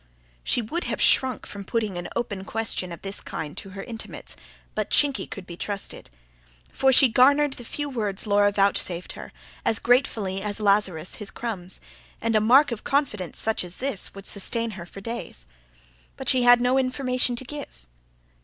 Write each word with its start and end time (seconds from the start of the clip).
She 0.43 0.63
would 0.63 0.85
have 0.85 0.99
shrunk 0.99 1.45
from 1.45 1.63
putting 1.63 1.95
an 1.95 2.07
open 2.15 2.43
question 2.43 2.91
of 2.91 3.03
this 3.03 3.21
kind 3.21 3.55
to 3.57 3.69
her 3.77 3.83
intimates; 3.83 4.35
but 4.73 4.89
Chinky, 4.89 5.27
could 5.29 5.45
be 5.45 5.55
trusted. 5.55 6.09
For 6.73 6.91
she 6.91 7.07
garnered 7.07 7.53
the 7.53 7.63
few 7.63 7.87
words 7.87 8.25
Laura 8.25 8.51
vouchsafed 8.51 9.11
her, 9.13 9.31
as 9.63 9.77
gratefully 9.77 10.41
as 10.41 10.59
Lazarus 10.59 11.17
his 11.17 11.29
crumbs; 11.29 11.79
and 12.19 12.35
a 12.35 12.41
mark 12.41 12.71
of 12.71 12.83
confidence, 12.83 13.37
such 13.37 13.63
as 13.63 13.75
this, 13.75 14.15
would 14.15 14.25
sustain 14.25 14.71
her 14.71 14.87
for 14.87 15.01
days. 15.01 15.45
But 16.17 16.27
she 16.27 16.41
had 16.41 16.61
no 16.61 16.79
information 16.79 17.35
to 17.35 17.43
give. 17.43 17.87